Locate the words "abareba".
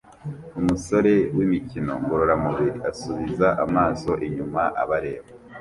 4.81-5.27